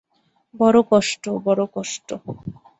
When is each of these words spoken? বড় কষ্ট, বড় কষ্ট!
বড় 0.55 0.79
কষ্ট, 0.91 1.23
বড় 1.45 1.63
কষ্ট! 1.75 2.07